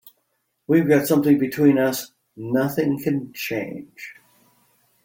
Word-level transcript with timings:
We've 0.65 0.87
got 0.87 1.05
something 1.05 1.37
between 1.37 1.77
us 1.77 2.11
nothing 2.35 3.03
can 3.03 3.31
change. 3.33 4.15